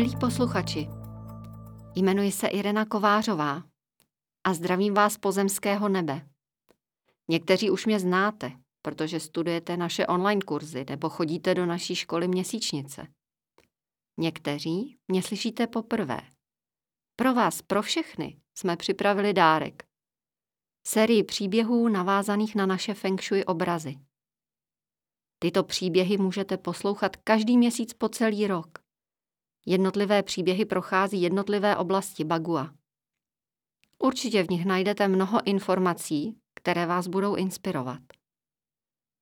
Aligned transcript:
Milí 0.00 0.16
posluchači, 0.16 0.88
jmenuji 1.94 2.32
se 2.32 2.46
Irena 2.46 2.84
Kovářová 2.84 3.62
a 4.44 4.54
zdravím 4.54 4.94
vás 4.94 5.18
pozemského 5.18 5.88
nebe. 5.88 6.28
Někteří 7.28 7.70
už 7.70 7.86
mě 7.86 8.00
znáte, 8.00 8.52
protože 8.82 9.20
studujete 9.20 9.76
naše 9.76 10.06
online 10.06 10.40
kurzy 10.40 10.84
nebo 10.90 11.08
chodíte 11.08 11.54
do 11.54 11.66
naší 11.66 11.94
školy 11.94 12.28
měsíčnice. 12.28 13.06
Někteří 14.18 14.98
mě 15.08 15.22
slyšíte 15.22 15.66
poprvé. 15.66 16.20
Pro 17.16 17.34
vás, 17.34 17.62
pro 17.62 17.82
všechny, 17.82 18.40
jsme 18.58 18.76
připravili 18.76 19.32
dárek. 19.32 19.82
Sérii 20.86 21.24
příběhů 21.24 21.88
navázaných 21.88 22.54
na 22.54 22.66
naše 22.66 22.94
feng 22.94 23.22
shui 23.22 23.44
obrazy. 23.44 23.98
Tyto 25.38 25.64
příběhy 25.64 26.18
můžete 26.18 26.56
poslouchat 26.56 27.16
každý 27.16 27.58
měsíc 27.58 27.94
po 27.94 28.08
celý 28.08 28.46
rok. 28.46 28.79
Jednotlivé 29.70 30.22
příběhy 30.22 30.64
prochází 30.64 31.22
jednotlivé 31.22 31.76
oblasti 31.76 32.24
Bagua. 32.24 32.74
Určitě 33.98 34.42
v 34.42 34.50
nich 34.50 34.66
najdete 34.66 35.08
mnoho 35.08 35.46
informací, 35.46 36.36
které 36.54 36.86
vás 36.86 37.08
budou 37.08 37.34
inspirovat. 37.34 38.00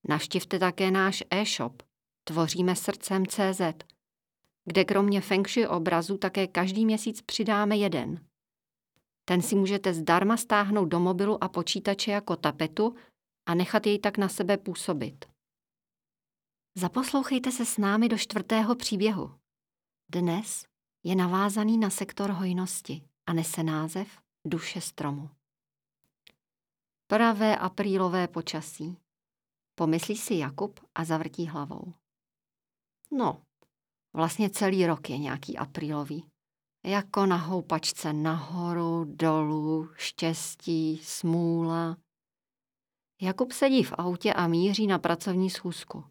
Navštivte 0.08 0.58
také 0.58 0.90
náš 0.90 1.24
e-shop 1.30 1.82
Tvoříme 2.24 2.76
srdcem 2.76 3.26
CZ, 3.26 3.60
kde 4.64 4.84
kromě 4.84 5.20
feng 5.20 5.48
shui 5.48 5.66
obrazu 5.66 6.18
také 6.18 6.46
každý 6.46 6.84
měsíc 6.84 7.22
přidáme 7.22 7.76
jeden. 7.76 8.26
Ten 9.24 9.42
si 9.42 9.54
můžete 9.54 9.94
zdarma 9.94 10.36
stáhnout 10.36 10.86
do 10.86 11.00
mobilu 11.00 11.44
a 11.44 11.48
počítače 11.48 12.10
jako 12.10 12.36
tapetu 12.36 12.94
a 13.46 13.54
nechat 13.54 13.86
jej 13.86 13.98
tak 13.98 14.18
na 14.18 14.28
sebe 14.28 14.56
působit. 14.56 15.24
Zaposlouchejte 16.74 17.52
se 17.52 17.64
s 17.64 17.78
námi 17.78 18.08
do 18.08 18.18
čtvrtého 18.18 18.74
příběhu. 18.76 19.37
Dnes 20.12 20.64
je 21.04 21.14
navázaný 21.16 21.78
na 21.78 21.90
sektor 21.90 22.30
hojnosti 22.30 23.02
a 23.26 23.32
nese 23.32 23.62
název 23.62 24.08
Duše 24.44 24.80
stromu. 24.80 25.30
Pravé 27.06 27.56
aprílové 27.56 28.28
počasí. 28.28 28.96
Pomyslí 29.74 30.16
si 30.16 30.34
Jakub 30.34 30.80
a 30.94 31.04
zavrtí 31.04 31.46
hlavou. 31.46 31.92
No, 33.12 33.42
vlastně 34.12 34.50
celý 34.50 34.86
rok 34.86 35.10
je 35.10 35.18
nějaký 35.18 35.58
aprílový. 35.58 36.24
Jako 36.84 37.26
na 37.26 37.36
houpačce 37.36 38.12
nahoru, 38.12 39.04
dolů, 39.04 39.90
štěstí, 39.96 40.98
smůla. 40.98 41.96
Jakub 43.20 43.52
sedí 43.52 43.82
v 43.82 43.92
autě 43.92 44.34
a 44.34 44.46
míří 44.46 44.86
na 44.86 44.98
pracovní 44.98 45.50
schůzku. 45.50 46.04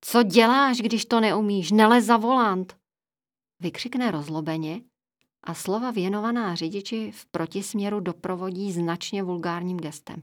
Co 0.00 0.22
děláš, 0.22 0.78
když 0.78 1.04
to 1.04 1.20
neumíš? 1.20 1.70
Nelez 1.70 2.04
za 2.04 2.16
volant! 2.16 2.76
Vykřikne 3.60 4.10
rozlobeně 4.10 4.80
a 5.42 5.54
slova 5.54 5.90
věnovaná 5.90 6.54
řidiči 6.54 7.12
v 7.12 7.26
protisměru 7.26 8.00
doprovodí 8.00 8.72
značně 8.72 9.22
vulgárním 9.22 9.76
gestem. 9.76 10.22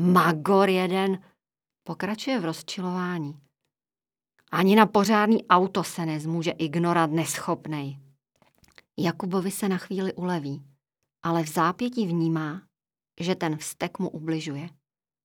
Magor 0.00 0.68
jeden! 0.68 1.22
Pokračuje 1.84 2.40
v 2.40 2.44
rozčilování. 2.44 3.40
Ani 4.50 4.76
na 4.76 4.86
pořádný 4.86 5.46
auto 5.46 5.84
se 5.84 6.06
nezmůže 6.06 6.50
ignorat 6.50 7.10
neschopnej. 7.10 7.98
Jakubovi 8.98 9.50
se 9.50 9.68
na 9.68 9.78
chvíli 9.78 10.12
uleví, 10.12 10.62
ale 11.22 11.42
v 11.42 11.48
zápětí 11.48 12.06
vnímá, 12.06 12.62
že 13.20 13.34
ten 13.34 13.56
vztek 13.56 13.98
mu 13.98 14.10
ubližuje, 14.10 14.68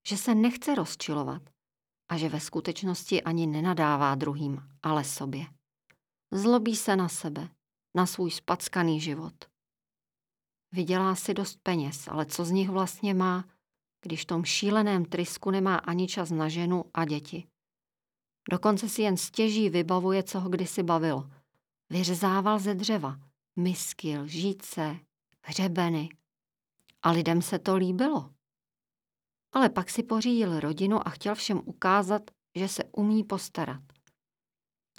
že 0.08 0.18
se 0.18 0.36
nechce 0.36 0.76
rozčilovat 0.76 1.42
a 2.10 2.18
že 2.18 2.30
ve 2.30 2.40
skutečnosti 2.40 3.24
ani 3.24 3.48
nenadává 3.48 4.16
druhým, 4.16 4.62
ale 4.84 5.04
sobě. 5.04 5.46
Zlobí 6.32 6.76
se 6.76 6.96
na 6.96 7.10
sebe, 7.10 7.50
na 7.96 8.06
svůj 8.06 8.32
spackaný 8.32 9.02
život. 9.02 9.34
Vydělá 10.72 11.16
si 11.16 11.34
dost 11.34 11.60
peněz, 11.64 12.08
ale 12.08 12.26
co 12.26 12.46
z 12.46 12.52
nich 12.52 12.70
vlastně 12.70 13.14
má, 13.14 13.46
když 14.02 14.22
v 14.22 14.26
tom 14.26 14.46
šíleném 14.46 15.06
trysku 15.06 15.52
nemá 15.52 15.76
ani 15.76 16.08
čas 16.08 16.32
na 16.32 16.50
ženu 16.50 16.84
a 16.94 17.06
děti. 17.06 17.48
Dokonce 18.52 18.90
si 18.90 19.02
jen 19.02 19.18
stěží 19.18 19.70
vybavuje, 19.70 20.24
co 20.24 20.40
ho 20.40 20.50
kdysi 20.50 20.84
bavilo. 20.84 21.30
Vyřezával 21.90 22.60
ze 22.60 22.76
dřeva, 22.76 23.20
misky, 23.56 24.18
lžíce, 24.18 25.00
hřebeny. 25.42 26.10
A 27.02 27.12
lidem 27.12 27.42
se 27.42 27.60
to 27.60 27.76
líbilo. 27.76 28.37
Ale 29.54 29.70
pak 29.70 29.90
si 29.90 30.04
pořídil 30.04 30.60
rodinu 30.60 31.08
a 31.08 31.10
chtěl 31.10 31.36
všem 31.36 31.62
ukázat, 31.66 32.22
že 32.58 32.68
se 32.68 32.84
umí 32.84 33.24
postarat. 33.24 33.82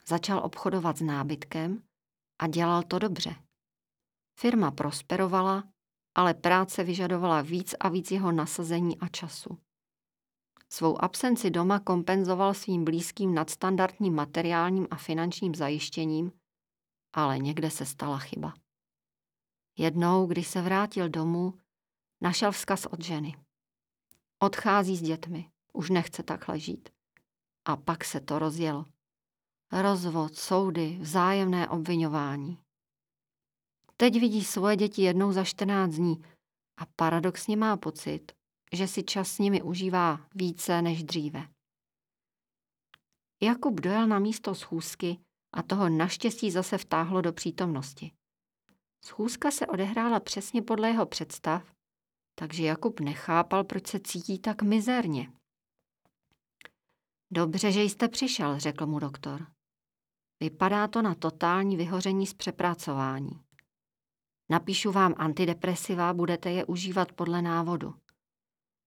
Začal 0.09 0.38
obchodovat 0.44 0.98
s 0.98 1.03
nábytkem 1.03 1.82
a 2.41 2.47
dělal 2.47 2.82
to 2.82 2.98
dobře. 2.98 3.34
Firma 4.41 4.70
prosperovala, 4.70 5.64
ale 6.14 6.34
práce 6.34 6.84
vyžadovala 6.84 7.42
víc 7.42 7.75
a 7.81 7.88
víc 7.88 8.10
jeho 8.10 8.32
nasazení 8.32 8.98
a 8.98 9.09
času. 9.09 9.59
Svou 10.72 11.03
absenci 11.03 11.50
doma 11.50 11.80
kompenzoval 11.80 12.54
svým 12.54 12.84
blízkým 12.84 13.34
nadstandardním 13.34 14.15
materiálním 14.15 14.86
a 14.91 14.97
finančním 14.97 15.54
zajištěním, 15.54 16.32
ale 17.12 17.38
někde 17.38 17.70
se 17.70 17.86
stala 17.86 18.19
chyba. 18.19 18.54
Jednou, 19.78 20.26
když 20.26 20.48
se 20.48 20.62
vrátil 20.62 21.09
domů, 21.09 21.54
našel 22.22 22.53
vzkaz 22.53 22.86
od 22.86 23.04
ženy. 23.04 23.47
Odchází 24.43 24.97
s 24.97 25.03
dětmi, 25.03 25.50
už 25.72 25.91
nechce 25.91 26.22
takhle 26.22 26.59
žít. 26.59 26.88
A 27.65 27.76
pak 27.76 28.04
se 28.04 28.21
to 28.21 28.38
rozjelo. 28.38 28.84
Rozvod, 29.72 30.37
soudy, 30.37 30.99
vzájemné 31.00 31.69
obvinování. 31.69 32.59
Teď 33.97 34.21
vidí 34.21 34.44
svoje 34.44 34.77
děti 34.77 35.03
jednou 35.03 35.32
za 35.32 35.44
14 35.44 35.94
dní 35.94 36.22
a 36.81 36.87
paradoxně 36.97 37.56
má 37.56 37.77
pocit, 37.77 38.32
že 38.72 38.88
si 38.88 39.03
čas 39.03 39.28
s 39.28 39.38
nimi 39.38 39.62
užívá 39.62 40.28
více 40.34 40.82
než 40.82 41.03
dříve. 41.03 41.48
Jakub 43.43 43.81
dojel 43.81 44.06
na 44.06 44.19
místo 44.19 44.54
schůzky 44.54 45.19
a 45.53 45.62
toho 45.62 45.88
naštěstí 45.88 46.50
zase 46.50 46.78
vtáhlo 46.78 47.21
do 47.21 47.32
přítomnosti. 47.32 48.12
Schůzka 49.04 49.50
se 49.50 49.66
odehrála 49.66 50.21
přesně 50.21 50.62
podle 50.62 50.88
jeho 50.88 51.06
představ, 51.06 51.78
takže 52.38 52.65
Jakub 52.65 53.00
nechápal, 53.00 53.65
proč 53.65 53.87
se 53.87 54.00
cítí 54.00 54.38
tak 54.38 54.62
mizerně. 54.62 55.32
Dobře, 57.31 57.72
že 57.72 57.82
jste 57.82 58.09
přišel, 58.09 58.59
řekl 58.59 58.87
mu 58.87 58.99
doktor. 58.99 59.47
Vypadá 60.41 60.88
to 60.88 61.03
na 61.03 61.15
totální 61.15 61.77
vyhoření 61.77 62.27
z 62.27 62.34
přepracování. 62.34 63.31
Napíšu 64.50 64.93
vám 64.93 65.15
antidepresiva, 65.16 66.15
budete 66.15 66.50
je 66.50 66.65
užívat 66.65 67.12
podle 67.12 67.43
návodu. 67.43 67.94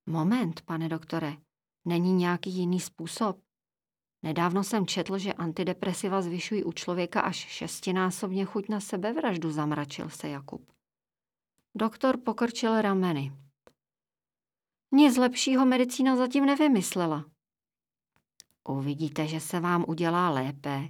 Moment, 0.09 0.61
pane 0.61 0.89
doktore, 0.89 1.33
není 1.85 2.13
nějaký 2.13 2.49
jiný 2.49 2.79
způsob? 2.79 3.41
Nedávno 4.23 4.63
jsem 4.63 4.85
četl, 4.85 5.17
že 5.17 5.33
antidepresiva 5.33 6.21
zvyšují 6.21 6.63
u 6.63 6.71
člověka 6.71 7.21
až 7.21 7.35
šestinásobně 7.35 8.45
chuť 8.45 8.69
na 8.69 8.79
sebevraždu, 8.79 9.51
zamračil 9.51 10.09
se 10.09 10.29
Jakub. 10.29 10.71
Doktor 11.75 12.17
pokrčil 12.17 12.81
rameny. 12.81 13.40
Nic 14.91 15.17
lepšího 15.17 15.65
medicína 15.65 16.15
zatím 16.15 16.45
nevymyslela. 16.45 17.25
Uvidíte, 18.69 19.27
že 19.27 19.39
se 19.39 19.59
vám 19.59 19.85
udělá 19.87 20.29
lépe, 20.29 20.89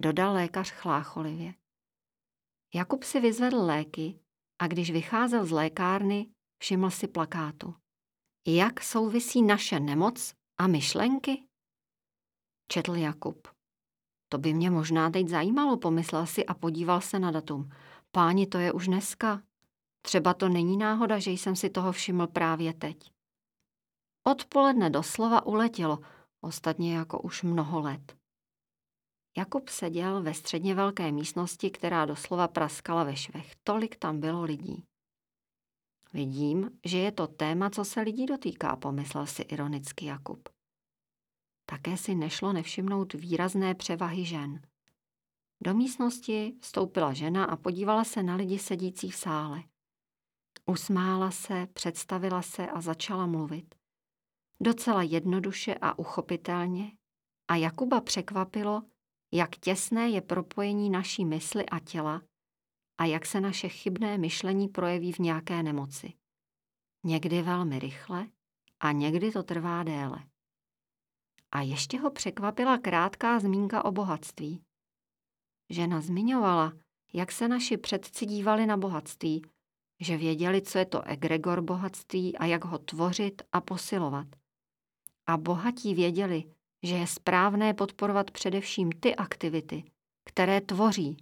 dodal 0.00 0.34
lékař 0.34 0.70
chlácholivě. 0.70 1.54
Jakub 2.74 3.02
si 3.02 3.20
vyzvedl 3.20 3.64
léky 3.64 4.20
a 4.58 4.66
když 4.66 4.90
vycházel 4.90 5.46
z 5.46 5.50
lékárny, 5.50 6.30
všiml 6.58 6.90
si 6.90 7.08
plakátu. 7.08 7.74
Jak 8.46 8.80
souvisí 8.80 9.42
naše 9.42 9.80
nemoc 9.80 10.34
a 10.58 10.66
myšlenky? 10.66 11.44
Četl 12.68 12.94
Jakub. 12.94 13.48
To 14.28 14.38
by 14.38 14.54
mě 14.54 14.70
možná 14.70 15.10
teď 15.10 15.28
zajímalo, 15.28 15.76
pomyslel 15.76 16.26
si 16.26 16.46
a 16.46 16.54
podíval 16.54 17.00
se 17.00 17.18
na 17.18 17.30
datum. 17.30 17.70
Páni, 18.10 18.46
to 18.46 18.58
je 18.58 18.72
už 18.72 18.86
dneska. 18.86 19.42
Třeba 20.02 20.34
to 20.34 20.48
není 20.48 20.76
náhoda, 20.76 21.18
že 21.18 21.30
jsem 21.30 21.56
si 21.56 21.70
toho 21.70 21.92
všiml 21.92 22.26
právě 22.26 22.74
teď. 22.74 23.12
Odpoledne 24.26 24.90
doslova 24.90 25.46
uletělo, 25.46 25.98
ostatně 26.40 26.96
jako 26.96 27.20
už 27.20 27.42
mnoho 27.42 27.80
let. 27.80 28.16
Jakub 29.36 29.68
seděl 29.68 30.22
ve 30.22 30.34
středně 30.34 30.74
velké 30.74 31.12
místnosti, 31.12 31.70
která 31.70 32.04
doslova 32.06 32.48
praskala 32.48 33.04
ve 33.04 33.16
švech. 33.16 33.52
Tolik 33.64 33.96
tam 33.96 34.20
bylo 34.20 34.42
lidí. 34.42 34.84
Vidím, 36.12 36.70
že 36.84 36.98
je 36.98 37.12
to 37.12 37.26
téma, 37.26 37.70
co 37.70 37.84
se 37.84 38.00
lidí 38.00 38.26
dotýká, 38.26 38.76
pomyslel 38.76 39.26
si 39.26 39.42
ironicky 39.42 40.06
Jakub. 40.06 40.48
Také 41.66 41.96
si 41.96 42.14
nešlo 42.14 42.52
nevšimnout 42.52 43.12
výrazné 43.12 43.74
převahy 43.74 44.24
žen. 44.24 44.60
Do 45.60 45.74
místnosti 45.74 46.54
vstoupila 46.60 47.12
žena 47.12 47.44
a 47.44 47.56
podívala 47.56 48.04
se 48.04 48.22
na 48.22 48.36
lidi 48.36 48.58
sedící 48.58 49.10
v 49.10 49.16
sále. 49.16 49.62
Usmála 50.66 51.30
se, 51.30 51.66
představila 51.72 52.42
se 52.42 52.66
a 52.66 52.80
začala 52.80 53.26
mluvit. 53.26 53.74
Docela 54.60 55.02
jednoduše 55.02 55.74
a 55.74 55.98
uchopitelně 55.98 56.92
a 57.48 57.56
Jakuba 57.56 58.00
překvapilo, 58.00 58.82
jak 59.32 59.56
těsné 59.56 60.08
je 60.08 60.20
propojení 60.20 60.90
naší 60.90 61.24
mysli 61.24 61.66
a 61.66 61.78
těla 61.78 62.22
a 62.98 63.04
jak 63.04 63.26
se 63.26 63.40
naše 63.40 63.68
chybné 63.68 64.18
myšlení 64.18 64.68
projeví 64.68 65.12
v 65.12 65.18
nějaké 65.18 65.62
nemoci. 65.62 66.12
Někdy 67.04 67.42
velmi 67.42 67.78
rychle 67.78 68.26
a 68.80 68.92
někdy 68.92 69.32
to 69.32 69.42
trvá 69.42 69.82
déle. 69.82 70.24
A 71.52 71.60
ještě 71.60 72.00
ho 72.00 72.10
překvapila 72.10 72.78
krátká 72.78 73.40
zmínka 73.40 73.84
o 73.84 73.92
bohatství. 73.92 74.62
Žena 75.70 76.00
zmiňovala, 76.00 76.72
jak 77.12 77.32
se 77.32 77.48
naši 77.48 77.76
předci 77.76 78.26
dívali 78.26 78.66
na 78.66 78.76
bohatství, 78.76 79.42
že 80.00 80.16
věděli, 80.16 80.62
co 80.62 80.78
je 80.78 80.84
to 80.84 81.02
egregor 81.02 81.60
bohatství 81.60 82.36
a 82.36 82.46
jak 82.46 82.64
ho 82.64 82.78
tvořit 82.78 83.42
a 83.52 83.60
posilovat. 83.60 84.26
A 85.26 85.36
bohatí 85.36 85.94
věděli, 85.94 86.44
že 86.82 86.94
je 86.94 87.06
správné 87.06 87.74
podporovat 87.74 88.30
především 88.30 88.92
ty 88.92 89.16
aktivity, 89.16 89.84
které 90.24 90.60
tvoří, 90.60 91.16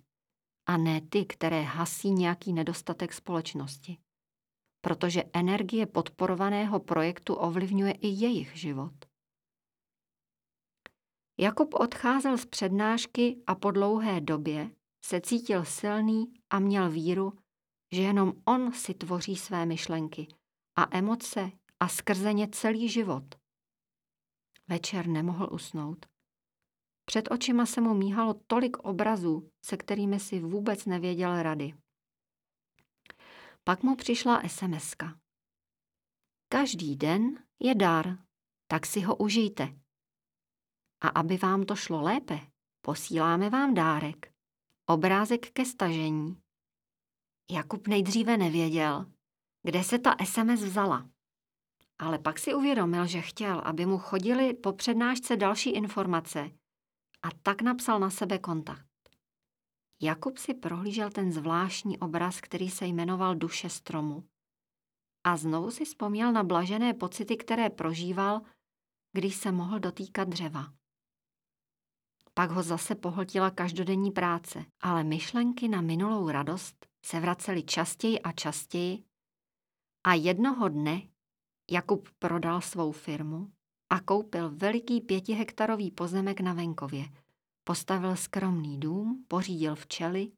a 0.67 0.77
ne 0.77 1.01
ty, 1.01 1.25
které 1.25 1.63
hasí 1.63 2.11
nějaký 2.11 2.53
nedostatek 2.53 3.13
společnosti. 3.13 3.99
Protože 4.81 5.25
energie 5.33 5.87
podporovaného 5.87 6.81
projektu 6.81 7.35
ovlivňuje 7.35 7.93
i 7.93 8.09
jejich 8.09 8.57
život. 8.57 8.93
Jakub 11.41 11.75
odcházel 11.75 12.39
z 12.39 12.47
přednášky 12.47 13.43
a 13.47 13.55
po 13.55 13.71
dlouhé 13.71 14.21
době 14.21 14.71
se 15.05 15.21
cítil 15.21 15.65
silný 15.65 16.33
a 16.51 16.59
měl 16.59 16.91
víru, 16.91 17.33
že 17.93 18.02
jenom 18.02 18.32
on 18.44 18.73
si 18.73 18.94
tvoří 18.94 19.37
své 19.37 19.67
myšlenky 19.67 20.29
a 20.76 20.96
emoce 20.96 21.50
a 21.81 21.88
skrze 21.88 22.32
ně 22.32 22.49
celý 22.49 22.88
život. 22.88 23.25
Večer 24.69 25.06
nemohl 25.06 25.49
usnout. 25.52 26.06
Před 27.05 27.31
očima 27.31 27.67
se 27.67 27.81
mu 27.81 27.94
míhalo 27.94 28.35
tolik 28.46 28.76
obrazů, 28.76 29.50
se 29.64 29.76
kterými 29.76 30.20
si 30.20 30.40
vůbec 30.40 30.87
nevěděl 30.87 31.43
rady. 31.43 31.75
Pak 33.64 33.82
mu 33.82 33.96
přišla 33.96 34.43
sms 34.49 34.94
-ka. 34.94 35.19
Každý 36.49 36.96
den 36.96 37.44
je 37.61 37.75
dar, 37.75 38.19
tak 38.67 38.87
si 38.87 39.00
ho 39.00 39.17
užijte. 39.17 39.79
A 41.00 41.08
aby 41.08 41.37
vám 41.37 41.64
to 41.64 41.76
šlo 41.76 42.02
lépe, 42.02 42.40
posíláme 42.81 43.50
vám 43.50 43.75
dárek. 43.75 44.35
Obrázek 44.87 45.50
ke 45.50 45.64
stažení. 45.64 46.43
Jakub 47.50 47.89
nejdříve 47.89 48.37
nevěděl, 48.37 49.06
kde 49.62 49.85
se 49.85 49.99
ta 49.99 50.17
SMS 50.25 50.62
vzala. 50.62 51.09
Ale 51.99 52.19
pak 52.19 52.39
si 52.39 52.55
uvědomil, 52.55 53.06
že 53.06 53.21
chtěl, 53.21 53.62
aby 53.65 53.87
mu 53.87 53.99
chodili 53.99 54.55
po 54.55 54.73
přednášce 54.73 55.37
další 55.37 55.71
informace 55.71 56.50
a 57.23 57.29
tak 57.43 57.62
napsal 57.62 58.00
na 58.00 58.11
sebe 58.11 58.39
kontakt. 58.39 58.87
Jakub 60.03 60.39
si 60.39 60.55
prohlížel 60.55 61.11
ten 61.11 61.33
zvláštní 61.33 61.99
obraz, 61.99 62.41
který 62.41 62.71
se 62.71 62.87
jmenoval 62.87 63.35
Duše 63.35 63.69
stromu. 63.69 64.25
A 65.25 65.37
znovu 65.37 65.71
si 65.71 65.85
vzpomněl 65.85 66.33
na 66.33 66.43
blažené 66.43 66.95
pocity, 66.95 67.37
které 67.37 67.71
prožíval, 67.71 68.41
když 69.12 69.37
se 69.37 69.53
mohl 69.53 69.79
dotýkat 69.79 70.29
dřeva. 70.29 70.73
Pak 72.35 72.50
ho 72.50 72.62
zase 72.62 72.95
pohltila 72.95 73.50
každodenní 73.50 74.11
práce, 74.11 74.65
ale 74.81 75.05
myšlenky 75.05 75.69
na 75.69 75.81
minulou 75.81 76.29
radost 76.29 76.88
se 77.09 77.21
vracely 77.21 77.63
častěji 77.63 78.21
a 78.21 78.33
častěji 78.33 79.05
a 80.07 80.15
jednoho 80.15 80.69
dne 80.69 81.03
Jakub 81.71 82.09
prodal 82.19 82.61
svou 82.61 82.93
firmu 82.93 83.53
a 83.91 84.01
koupil 84.01 84.51
veliký 84.57 85.01
pětihektarový 85.01 85.91
pozemek 85.91 86.41
na 86.41 86.53
venkově. 86.53 87.05
Postavil 87.65 88.17
skromný 88.17 88.81
dům, 88.81 89.25
pořídil 89.29 89.75
včely, 89.75 90.33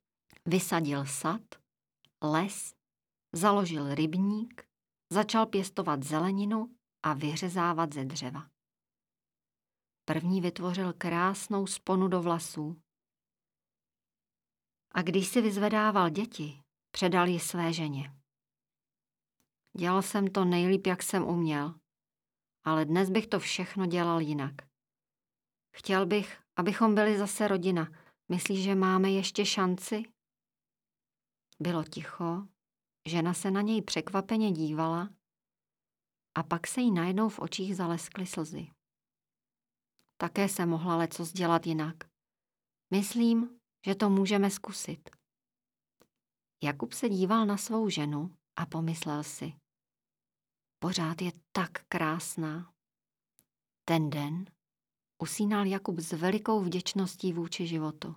vysadil 0.46 1.06
sad, 1.06 1.40
les, 2.22 2.74
založil 3.32 3.94
rybník, 3.94 4.64
začal 5.12 5.46
pěstovat 5.46 6.02
zeleninu 6.02 6.74
a 7.02 7.12
vyřezávat 7.12 7.94
ze 7.94 8.04
dřeva. 8.04 8.48
První 10.04 10.40
vytvořil 10.40 10.92
krásnou 10.92 11.66
sponu 11.66 12.08
do 12.08 12.22
vlasů. 12.22 12.76
A 14.92 15.02
když 15.02 15.28
si 15.28 15.42
vyzvedával 15.42 16.10
děti, 16.10 16.62
předal 16.90 17.28
ji 17.28 17.40
své 17.40 17.72
ženě. 17.72 18.14
Dělal 19.76 20.02
jsem 20.02 20.26
to 20.26 20.44
nejlíp, 20.44 20.86
jak 20.86 21.02
jsem 21.02 21.24
uměl, 21.24 21.74
ale 22.64 22.84
dnes 22.84 23.10
bych 23.10 23.26
to 23.26 23.38
všechno 23.38 23.86
dělal 23.86 24.20
jinak. 24.20 24.54
Chtěl 25.76 26.06
bych, 26.06 26.38
abychom 26.56 26.94
byli 26.94 27.18
zase 27.18 27.48
rodina. 27.48 27.88
Myslíš, 28.28 28.62
že 28.62 28.74
máme 28.74 29.10
ještě 29.10 29.46
šanci? 29.46 30.02
Bylo 31.60 31.84
ticho, 31.84 32.46
žena 33.08 33.34
se 33.34 33.50
na 33.50 33.60
něj 33.60 33.82
překvapeně 33.82 34.52
dívala 34.52 35.10
a 36.34 36.42
pak 36.42 36.66
se 36.66 36.80
jí 36.80 36.90
najednou 36.90 37.28
v 37.28 37.38
očích 37.38 37.76
zaleskly 37.76 38.26
slzy. 38.26 38.70
Také 40.16 40.48
se 40.48 40.66
mohla 40.66 40.96
leco 40.96 41.24
dělat 41.24 41.66
jinak. 41.66 41.96
Myslím, 42.90 43.59
že 43.86 43.94
to 43.94 44.10
můžeme 44.10 44.50
zkusit. 44.50 45.10
Jakub 46.62 46.92
se 46.92 47.08
díval 47.08 47.46
na 47.46 47.56
svou 47.56 47.88
ženu 47.88 48.36
a 48.56 48.66
pomyslel 48.66 49.22
si. 49.22 49.52
Pořád 50.78 51.22
je 51.22 51.32
tak 51.52 51.70
krásná. 51.88 52.72
Ten 53.84 54.10
den 54.10 54.44
usínal 55.22 55.66
Jakub 55.66 55.98
s 55.98 56.12
velikou 56.12 56.60
vděčností 56.60 57.32
vůči 57.32 57.66
životu. 57.66 58.14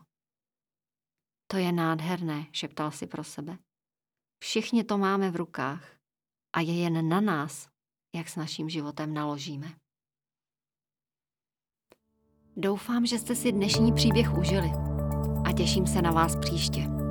To 1.48 1.57
je 1.57 1.71
nádherné, 1.71 2.48
šeptal 2.51 2.92
si 2.92 3.07
pro 3.07 3.24
sebe. 3.24 3.57
Všichni 4.39 4.83
to 4.83 4.98
máme 4.98 5.31
v 5.31 5.36
rukách 5.36 5.98
a 6.54 6.59
je 6.59 6.81
jen 6.81 7.09
na 7.09 7.21
nás, 7.21 7.68
jak 8.16 8.30
s 8.30 8.36
naším 8.36 8.69
životem 8.69 9.13
naložíme. 9.13 9.75
Doufám, 12.56 13.06
že 13.06 13.19
jste 13.19 13.36
si 13.36 13.51
dnešní 13.51 13.94
příběh 13.94 14.38
užili 14.38 14.93
těším 15.54 15.88
se 15.88 16.02
na 16.02 16.12
vás 16.12 16.36
příště. 16.36 17.03